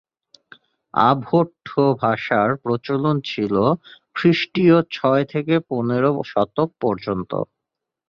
[0.93, 1.67] অবহট্ঠ
[2.01, 3.55] ভাষার প্রচলন ছিল
[4.15, 7.31] খ্রিস্টিয় ছয় থেকে পনেরো শতক পর্যন্ত।